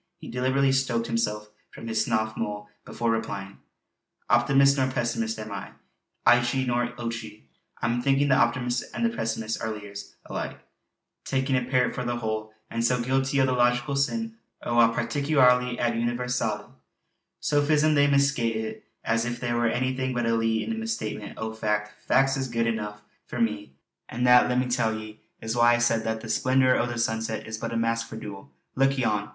He 0.17 0.27
deliberately 0.27 0.71
stoked 0.71 1.05
himself 1.05 1.51
from 1.69 1.85
his 1.87 2.03
snuff 2.03 2.35
mull 2.35 2.67
before 2.85 3.11
replying: 3.11 3.59
"Optimist 4.31 4.75
nor 4.75 4.87
pessimist 4.89 5.37
am 5.37 5.51
I, 5.51 5.73
eechie 6.25 6.65
nor 6.65 6.87
ochie. 6.97 7.41
I'm 7.83 8.01
thinkin' 8.01 8.27
the 8.29 8.33
optimist 8.35 8.83
and 8.95 9.05
the 9.05 9.15
pessimist 9.15 9.61
are 9.61 9.69
lears 9.69 10.15
alike; 10.25 10.59
takin' 11.23 11.55
a 11.55 11.65
pairt 11.69 11.93
for 11.93 12.03
the 12.03 12.15
whole, 12.15 12.51
an' 12.71 12.81
so 12.81 12.99
guilty 12.99 13.39
o' 13.39 13.45
the 13.45 13.51
logical 13.51 13.95
sin 13.95 14.37
o' 14.63 14.79
a 14.79 14.91
particulari 14.91 15.77
ad 15.77 15.93
universale. 15.93 16.71
Sophism 17.39 17.93
they 17.93 18.07
misca' 18.07 18.55
it; 18.57 18.83
as 19.03 19.23
if 19.25 19.39
there 19.39 19.55
were 19.55 19.67
anything 19.69 20.15
but 20.15 20.25
a 20.25 20.33
lee 20.33 20.63
in 20.63 20.71
a 20.71 20.75
misstatement 20.75 21.37
o' 21.37 21.53
fac'. 21.53 21.91
Fac's 22.07 22.35
is 22.35 22.47
good 22.47 22.65
eneuch 22.65 22.99
for 23.27 23.39
me; 23.39 23.75
an' 24.09 24.23
that, 24.23 24.49
let 24.49 24.57
me 24.57 24.65
tell 24.67 24.97
ye, 24.97 25.19
is 25.41 25.55
why 25.55 25.75
I 25.75 25.77
said 25.77 26.03
that 26.05 26.21
the 26.21 26.27
splendour 26.29 26.75
o' 26.75 26.87
the 26.87 26.97
sunset 26.97 27.45
is 27.45 27.59
but 27.59 27.71
a 27.71 27.77
mask 27.77 28.07
for 28.09 28.15
dool. 28.17 28.49
Look 28.75 28.97
yon! 28.97 29.29